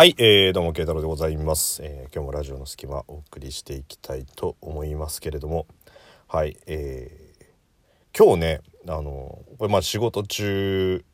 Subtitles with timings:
[0.00, 5.66] はい、えー、どうも、慶太郎でございます、えー今日もラジオの隙間お送りしていきたいと思いますけれども、
[6.26, 11.04] はい、えー、今日ね、あの、これまあ仕事中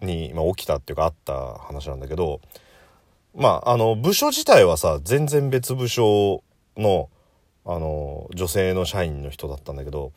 [0.00, 2.40] に、ま、起きたっていうかあった話なんだけど、
[3.36, 6.42] まあ、あの、部署自体はさ、全然別部署
[6.76, 7.10] の、
[7.64, 10.10] あの、女性の社員の人だったんだけど、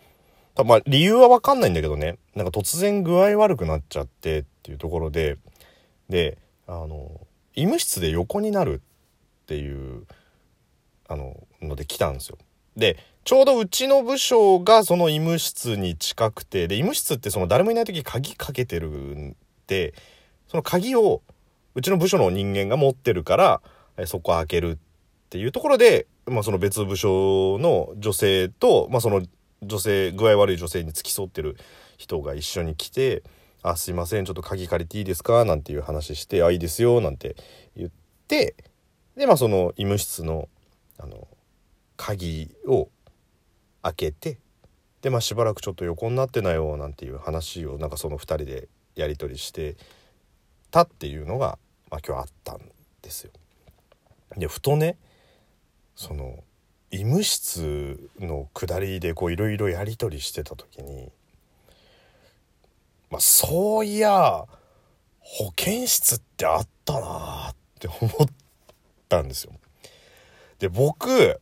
[0.55, 5.37] たまあ、理由はわかんないんだけどね、なんか突然具合悪くなっちゃってっていうところで、
[6.09, 7.26] で、あの、
[7.57, 8.81] 医務室で横になる
[9.43, 10.05] っていう、
[11.09, 12.37] あの、ので来たんですよ。
[12.77, 19.95] で、ちょうどうちの部署がその医務室に近くて、で、医務室ってその誰もいない時鍵かけてるんで、
[20.47, 21.23] その鍵を
[21.73, 23.61] うちの部署の人間が持ってるから、
[23.97, 24.77] えそこ開けるっ
[25.31, 29.23] ていうところで、まあその別部署の女性と、まあその
[29.63, 31.57] 女性、具合悪い女性に付き添ってる
[31.97, 33.23] 人が一緒に来て、
[33.63, 35.43] あ、すいません、ちょっと鍵借りていいですか？
[35.45, 37.35] なんていう話して、あ、いいですよ、なんて
[37.75, 37.89] 言っ
[38.27, 38.55] て、
[39.15, 40.47] で、まあその医務室の、
[40.99, 41.27] あの、
[41.97, 42.89] 鍵を
[43.81, 44.37] 開けて、
[45.01, 49.75] で、まあしばらくちょっと横になってなよ、なんていう話を、なんかその二人でやり取りして
[50.71, 51.57] たっていうのが、
[51.89, 52.61] まあ今日あったん
[53.01, 53.31] ですよ。
[54.37, 54.97] で、ふとね、
[55.95, 56.43] その、
[56.91, 61.11] 医務室の下りでいろいろやり取りしてた時に、
[63.09, 64.45] まあそういや、
[65.19, 68.27] 保健室ってあったなって思っ
[69.09, 69.53] たんですよ。
[70.59, 71.39] で、僕、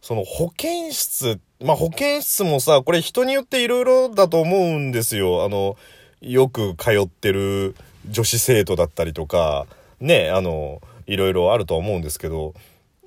[0.00, 5.44] その保健室、まあ保健室もさ、これ人によっていろいろだと思うんですよ。
[5.44, 5.76] あの、
[6.20, 7.74] よく通ってる
[8.08, 9.66] 女子生徒だったりとか、
[10.00, 12.54] ね、あの、いろいろあるとは思うんですけど、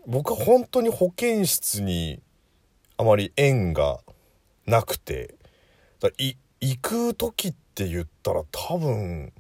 [0.05, 2.21] 僕は本当に保健室に
[2.97, 3.99] あまり縁が
[4.65, 5.35] なくて、
[6.59, 9.31] 行く時ってって言ったら多分、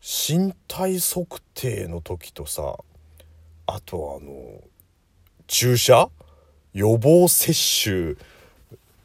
[0.00, 2.78] 身体測定の時とさ、
[3.66, 4.62] あとあの、
[5.46, 6.08] 注射？
[6.72, 7.52] 予防接
[7.84, 8.14] 種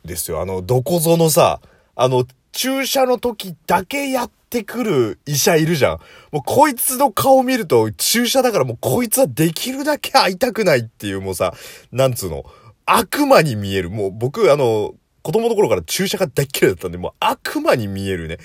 [0.05, 0.39] ですよ。
[0.39, 1.59] あの、どこぞのさ、
[1.93, 5.99] あの、注射の時だけやってくる医者いるじゃん。
[6.31, 11.53] もうこいつの顔見ると注射だからもうこいつはできるだけ会いたくないっていうもうさ、
[11.91, 12.45] なんつうの、
[12.85, 13.89] 悪魔に見える。
[13.89, 14.95] もう僕あの、
[15.27, 18.37] 子供の頃から注射が大嫌いだったんで、もう悪魔に見えるね。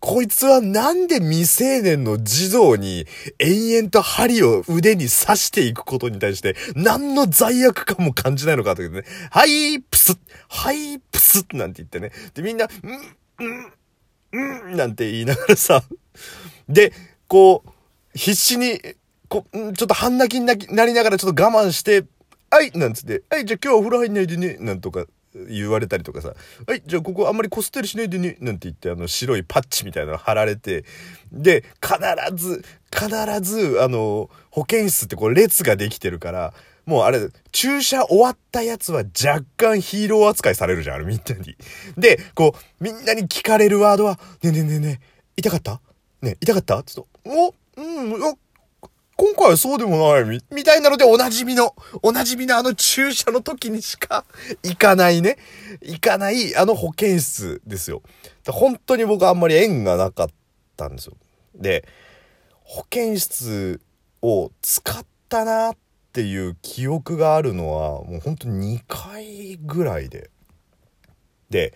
[0.00, 3.06] こいつはなんで未成年の児童に
[3.38, 9.02] 延々と針を腕に刺していくことに対して何の罪悪感も感じないのかというね。
[9.30, 12.12] はい、プスッはい、プスッなんて言ってね。
[12.32, 12.68] で、みんな、ん、
[14.34, 15.84] ん、ん、なんて言いながらさ。
[16.66, 16.94] で、
[17.28, 17.70] こう、
[18.14, 18.80] 必死に、
[19.28, 20.54] こう、ちょっと半泣きにな
[20.86, 22.06] りながらちょっと我慢して、
[22.50, 25.04] はいなんつって、はい、じゃあ今日はお風呂入んないでね、なんとか
[25.48, 26.34] 言われたりとかさ、
[26.66, 30.84] はい、じゃあここあんまりこすったりしないでね、なんて言って、あの、白いパッチみたいなの貼られて、
[31.32, 31.98] で、必
[32.36, 36.54] ず、必ず、あの、保健室ってこう列ができてるから、
[36.84, 41.56] もうあれ、注射終わったやつは若干ヒーロー扱いされるじゃん、あれみんなに。
[41.96, 45.06] で、こう、みんなに聞かれるワードは、ねえねえねえねえ、
[45.36, 45.80] 痛かった？
[46.20, 46.82] ねえ、痛かった？
[46.82, 48.34] つっと、お、うん、いや
[49.22, 54.24] 今回はそうでもないみ、みたいなのでおなじみの、おなじみのあの注射の時にしか
[54.64, 55.36] 行かないね。
[55.80, 58.02] 行かないあの保健室ですよ。
[58.48, 60.28] 本当に僕あんまり縁がなかっ
[60.76, 61.16] たんですよ。
[61.54, 61.86] で、
[62.64, 63.80] 保健室
[64.22, 65.76] を使ったなっ
[66.12, 70.30] ていう記憶があるのはもう本当に2回ぐらいで。
[71.48, 71.74] で、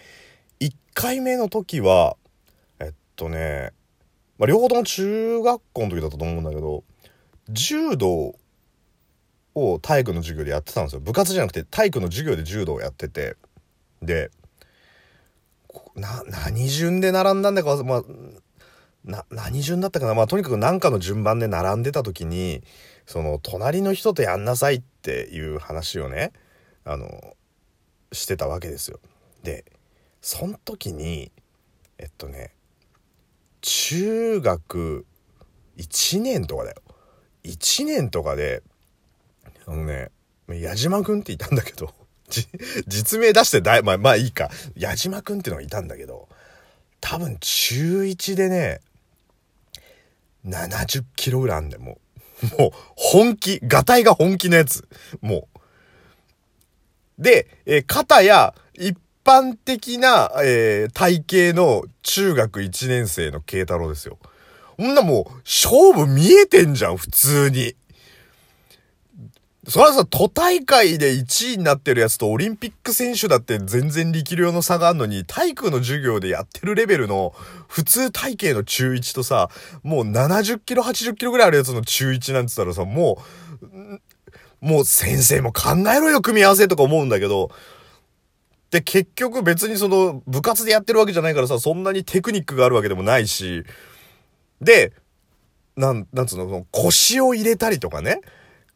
[0.58, 2.16] 1回目の時は、
[2.80, 3.70] えっとね、
[4.36, 6.82] まあ、両方とも中学校の時だったと思うんだけど、
[7.48, 8.34] 柔道
[9.54, 11.00] を体育の授業でやってたんですよ。
[11.00, 13.36] 部活じゃなくて体育の授業で柔道をやってて。
[14.02, 14.30] で、
[15.94, 18.02] な、何順で並んだんだか、まあ、
[19.04, 22.62] な、何順だったかなまあ、とにかく何かの順番で並んでた時に、
[23.06, 26.32] その、隣の人とやんなさいっていう話をね、
[26.84, 27.36] あの、
[28.12, 29.00] してたわけですよ。
[29.42, 29.64] で、
[30.20, 31.30] その時に、
[31.98, 32.52] えっとね、
[33.60, 35.06] 中学
[35.76, 36.76] 1年とかだよ。
[37.46, 38.62] 1年とかで、
[39.66, 40.10] あのね、
[40.48, 41.92] 矢島くんっていたんだけど、
[42.86, 44.50] 実名出してだい、まあ、まあいいか。
[44.74, 46.28] 矢島くんってのがいたんだけど、
[47.00, 48.80] 多分中1でね、
[50.46, 51.98] 70キロぐらいあんだよ、も
[52.42, 52.46] う。
[52.62, 54.86] もう、本気、ガタイが本気のやつ。
[55.20, 55.48] も
[57.18, 57.22] う。
[57.22, 64.18] で、えー肩や一般的な、えー体型の中学1年生の慶太郎ですよ。
[64.76, 67.74] ほんなもう、勝負見えてんじゃん、普通に。
[69.68, 77.34] それはさ、都大会で1位になってるやつとオリンピック選手だって全然力量の差があるのに、体育の授業でやってるレベルの
[77.66, 79.48] 普通体型の中1とさ、
[79.82, 83.18] もう70キロ、80キロぐらいあるやつの中1なんつったらさ、も
[83.60, 84.00] う、
[84.60, 87.50] もう先生も考えろよ、組み合わせとか思うんだけど、
[88.70, 93.64] で、結局別にその部活でやってるわけじゃないからさ、そんなにテクニックがあるわけでもないし、
[94.60, 94.92] で、
[95.76, 98.20] なん、なんつうの、腰を入れたりとかね、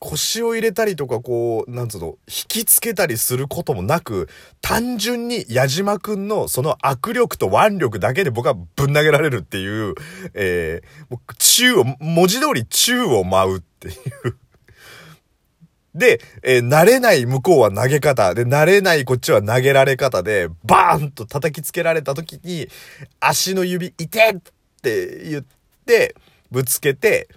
[0.01, 4.29] 腰を入れたりとか、こう、なんつうの、引きつけたりすることもなく、
[4.63, 9.95] 単純に矢島くんのその握力と腕力だけで僕はぶん投げられるっていう、
[10.33, 13.95] えー、宙を、文字通り宙を舞うっていう。
[15.95, 22.69] で、えー、慣れない向こうは投げ方、で、慣れないこっちは投げられ方で、バーンと叩きつけられた時に、
[23.21, 24.41] 足の指、いてっ
[24.81, 25.60] て言って、
[26.51, 27.29] ぶつけて、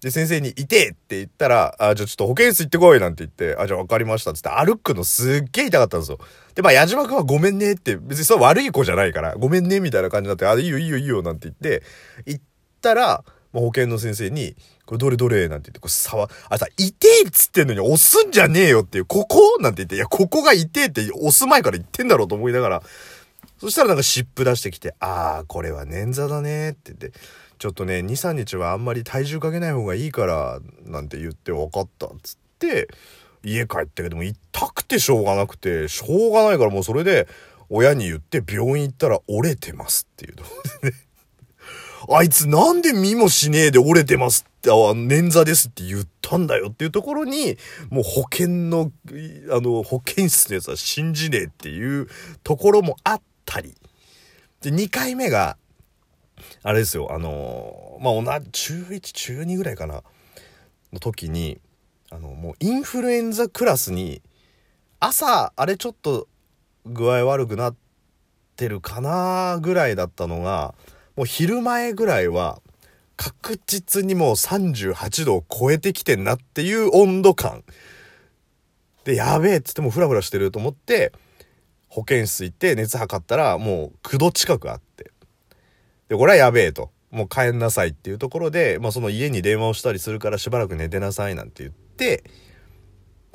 [0.00, 6.18] で、先生に、いてって言ったら、あ、じゃあちょっと保健室行ってこいなんて言って、あ、じゃあ分かりましたっつって歩くのすっげえ痛かったんですよ。
[6.54, 11.82] で、まあ、矢島くんはごめんねって、別にそれ悪い子じゃないから、ごめんねみたいな感じになって、あ、いいよいいよいいよなんて言って、
[12.26, 12.44] 行っ
[12.80, 14.54] たら、まあ、保健の先生に、
[14.86, 15.48] これどれどれ？
[15.48, 19.60] なんて言って、こう触、あ、さ、いてっつってんのに押すんじゃねえよっていう、ここ？
[19.60, 22.82] なんて言って、いや、ここがいてって押す前から言ってんだろうと思いながら、
[23.58, 27.18] そしたらなんか湿布出してきて、ああ、これは捻挫だねって言って、
[27.58, 32.88] ちょっとね、2、3日はあんまり体重かけない方がいいから、なんて言って分かったっつって、
[33.42, 34.36] 家帰ったけども痛
[34.72, 37.26] くてしょうがなくて、しょうがないからもうそれで、
[37.68, 40.50] 親に言って病院行ったら折れてますっていうとこ
[40.82, 40.96] ろでね。
[42.10, 47.58] あいつなんで見もしねえで折れてますって、あ、捻挫ですって言ったんだよっていうところに、
[47.90, 48.92] もう保険の、
[49.50, 52.08] あの、保健室のやつは信じねえっていう
[52.44, 53.74] ところもあったり。
[54.62, 55.58] で、2回目が、
[56.68, 60.02] あれですよ、あのー、まあ、同じ、中1、中2ぐらいかな、
[60.92, 61.58] の時に、
[62.10, 64.20] あの、もうインフルエンザクラスに、
[65.00, 66.28] 朝、あれちょっと
[66.84, 67.76] 具合悪くなっ
[68.56, 70.74] てるかなぐらいだったのが、
[71.16, 72.60] もう昼前ぐらいは、
[73.16, 77.64] 確実にもう38度を超えてきてんなっていう温度感。
[79.04, 81.12] で、やべえっつってもうフラフラしてると思って、
[81.88, 85.12] 保健室行って熱測ったらもう9度近くあって。
[86.08, 86.90] で、これはやべえと。
[87.10, 92.22] もう帰んなさいっていうところで、まあその家に電話をしたりするからしばらく寝てなさいなんて言って、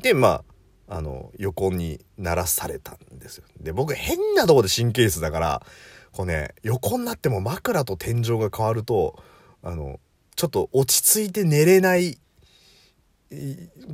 [0.02, 0.44] で、ま
[0.88, 3.46] あ、あの、横に鳴らされたんですよ。
[3.60, 5.66] で、僕変なとこで神経質だから、
[6.12, 9.16] こうね、横になっても枕と天井が変わると、
[9.64, 10.00] あの、
[10.36, 12.20] ちょっと落ち着いて寝れない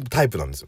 [0.10, 0.68] タイプなんですよ。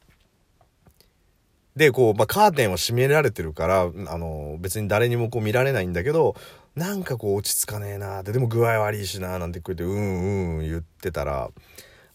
[1.75, 6.35] で、こう、まあ、カーテンは閉められてるから、あの、別に誰にもこう見られないんだけど、
[6.75, 11.49] なんかこう落ち着かねえなで、でも具合悪いしななんてこうやってうんうん言ってたら、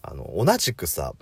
[0.01, 1.13] あの、同じくさ、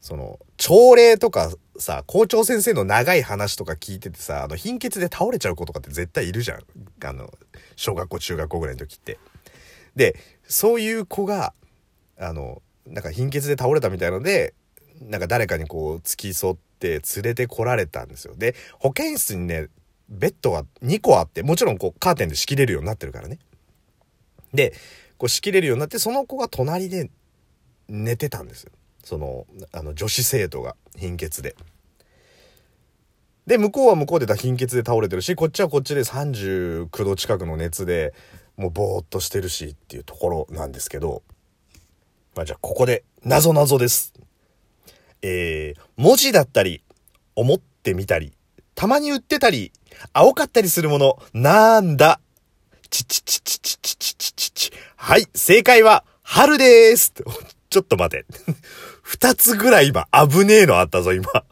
[0.00, 6.60] その、朝礼とかさ、校長先生の長い話とか聞いててさ、あの、貧血で倒れちゃう子とかって絶対いるじゃん。
[7.04, 7.32] あの、
[7.76, 9.18] 小学校、中学校ぐらいの時って。
[9.94, 11.54] で、そういう子が、
[12.18, 14.54] あの、なんか貧血で倒れたみたいので、
[15.00, 18.34] なんか誰かにこう付き添って連れてこられたんですよ。
[18.36, 19.68] で、保健室にね、
[20.08, 23.38] ベッドが2個あって、もちろんこうカーテンで仕切れるようになってるからね。
[24.52, 24.72] で、
[25.18, 27.10] こう仕切れるようになって、その子が隣で
[27.88, 28.72] 寝てたんですよ。
[29.02, 31.56] その、あの、女子生徒が貧血で。
[33.46, 38.14] で、向こうは向こうで貧血で倒れてるし、こっちはこっちで39度近くの熱で、
[38.56, 41.22] もうぼーっとしてるしっていうところなんですけど、
[42.34, 44.14] まあじゃあここで、謎謎です。
[45.20, 46.82] えー、文字だったり、
[47.36, 48.32] 思ってみたり、
[48.74, 49.72] たまに売ってたり、
[50.12, 52.20] 青かったりするもの、なんだ？
[52.90, 54.72] ちちちちちちちちちち。
[54.96, 57.12] はい、正解は、春でーす。
[57.70, 58.26] ちょっと待て。
[59.02, 61.44] 二つぐらい今、危ねえのあったぞ、今。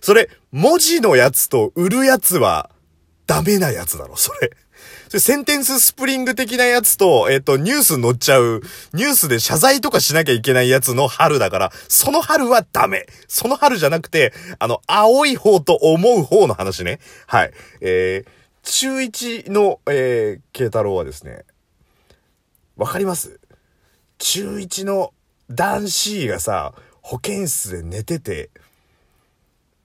[0.00, 2.70] それ、文字のやつと売るやつは、
[3.26, 4.50] ダメなやつだろ、それ。
[5.14, 8.62] それセンテンススプリング的なやつと、えっ、と、ニュース載っちゃう、
[8.94, 13.06] ニュースで謝罪とかしなきゃいけないやつの春だから、その春はダメ。
[13.28, 16.98] その春じゃなくて、あの、青い方と思う方の話ね。
[17.28, 17.52] はい。
[17.80, 18.28] えー、
[18.64, 21.44] 中1の、えー、慶太郎はですね、
[22.76, 23.38] わかります？
[24.18, 25.12] 中1の
[25.48, 28.50] 男子がさ、保健室で寝てて、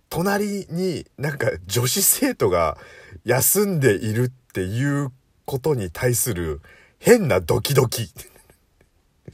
[0.09, 2.77] 隣になんか女子生徒が
[3.25, 5.11] 休んでいるっていう
[5.49, 6.61] ことに対する
[6.99, 8.13] 変なドキドキ。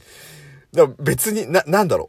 [0.72, 2.08] だ別に、な、なんだろ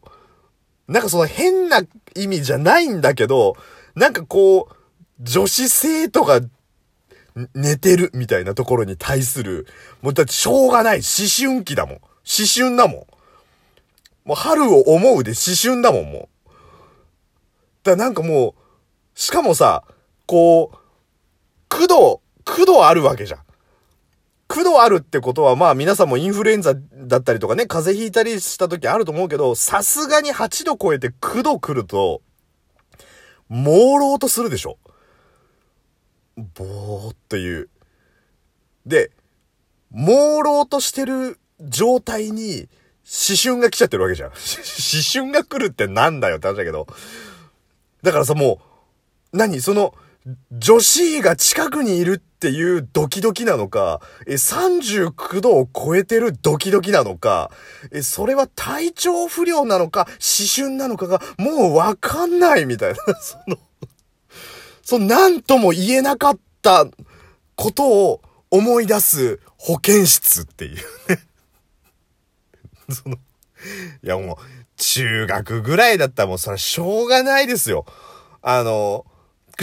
[0.88, 0.92] う。
[0.92, 1.82] なんかその変な
[2.16, 3.58] 意味じゃないんだけど、
[3.96, 4.76] なんかこう、
[5.20, 6.40] 女子生徒が
[7.54, 9.68] 寝てるみたいなところに対する、
[10.02, 11.00] もうだってしょうがない。
[11.00, 11.96] 思春期だもん。
[11.96, 13.06] 思春だもん。
[14.24, 16.50] もう春を思うで思春だもん、もう。
[17.84, 19.84] だからなんかもう、しかもさ、
[20.26, 20.78] こう、
[21.68, 23.47] 苦度、苦度あるわけじゃん。
[24.48, 32.22] 苦度あるってことは、まあ皆さんもインフルエンザだったりとかね、風邪ひいたりした時あると思うけど、さすがに8度超えて9度来ると、
[33.50, 34.78] 朦朧とするでしょ。
[36.38, 37.70] ぼーっという。
[38.86, 39.12] で、
[39.92, 42.70] 朦朧としてる状態に、
[43.06, 44.30] 思春が来ちゃってるわけじゃん。
[44.36, 44.36] 思
[45.12, 46.88] 春が来るってなんだよって話だけど。
[48.04, 48.60] だからさ、も
[49.34, 49.62] う、何？
[49.62, 49.94] その、
[50.52, 57.50] 女子が近くにいるっていうドキドキなのか、え、39度を超えてるドキドキなのか、
[57.92, 62.98] え、それは体調不良なのか、思春なのかが、もうわかんないみたいな。
[63.20, 63.58] その、
[64.84, 66.86] そう、なんとも言えなかった
[67.56, 70.76] ことを思い出す保健室っていう
[71.10, 71.20] ね。
[72.94, 73.20] その、い
[74.04, 74.38] やもう、
[74.76, 77.88] 中学ぐらいだったらもうそれはしょうがないですよ。
[78.44, 79.08] あの、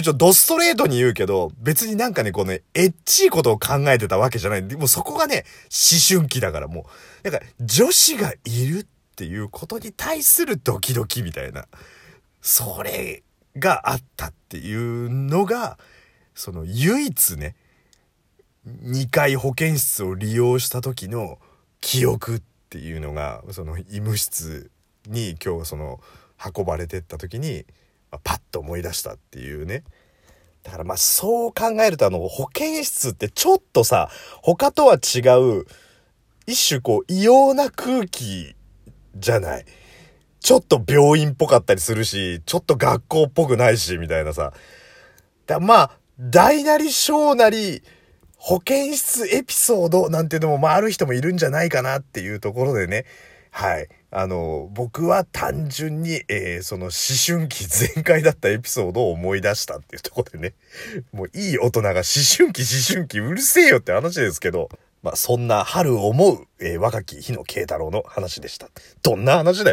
[0.02, 4.62] ちょっとドストレートに言うけど、別になんかね、こうね、エッチいことを考えてたわけじゃない。
[4.62, 6.86] もうそこがね、思春期だからも
[7.24, 8.86] う、なんか女子がいるっ
[9.16, 11.66] ていうことに対するドキドキみたいな、
[12.42, 13.22] それ
[13.56, 15.78] があったっていうのが、
[16.34, 17.54] その唯一ね、
[18.66, 21.38] 2回保健室を利用した時の
[21.80, 24.70] 記憶っていうのが、その医務室
[25.06, 26.00] に今日その
[26.56, 27.64] 運ばれてった時に、
[28.22, 29.84] パッと思い出したっていうね。
[30.62, 34.08] だからまあそう考えるとあの保健室ってちょっとさ、
[34.42, 35.20] 他とは違
[35.60, 35.66] う、
[36.46, 38.54] 一種こう異様な空気
[39.16, 39.64] じゃない。
[40.40, 44.52] ちょっと病院っぽかったりするし、ちょっと学校っぽくないし、みたいなさ。
[45.46, 47.82] だまあ、大なり小なり、
[48.36, 53.06] 保健室エピソードなんていうのも、まあある人もいるんじゃないかなっていうところでね。
[53.56, 53.88] はい。
[54.10, 56.92] あの、僕は単純に、えー、その思
[57.24, 60.54] 春期全開だったエピソードを思い出したっていうとこでね、
[61.14, 62.02] もういい大人が思
[62.36, 64.70] 春期思春期うるせえよって話ですけど、
[65.04, 68.70] まあそんな春思う、えー、若き日の慶太郎の話でした。
[69.04, 69.72] どんな話だよ